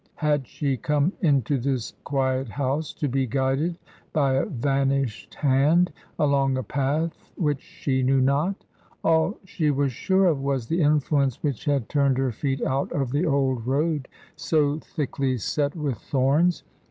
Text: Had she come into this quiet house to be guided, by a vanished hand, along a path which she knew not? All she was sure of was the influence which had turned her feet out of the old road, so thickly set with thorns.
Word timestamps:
Had 0.15 0.47
she 0.47 0.77
come 0.77 1.13
into 1.21 1.59
this 1.59 1.93
quiet 2.03 2.49
house 2.49 2.91
to 2.95 3.07
be 3.07 3.27
guided, 3.27 3.75
by 4.13 4.33
a 4.33 4.47
vanished 4.47 5.35
hand, 5.35 5.93
along 6.17 6.57
a 6.57 6.63
path 6.63 7.31
which 7.35 7.61
she 7.61 8.01
knew 8.01 8.19
not? 8.19 8.65
All 9.03 9.37
she 9.45 9.69
was 9.69 9.91
sure 9.91 10.25
of 10.25 10.41
was 10.41 10.65
the 10.65 10.81
influence 10.81 11.43
which 11.43 11.65
had 11.65 11.87
turned 11.87 12.17
her 12.17 12.31
feet 12.31 12.63
out 12.65 12.91
of 12.91 13.11
the 13.11 13.27
old 13.27 13.67
road, 13.67 14.07
so 14.35 14.79
thickly 14.79 15.37
set 15.37 15.75
with 15.75 15.99
thorns. 15.99 16.63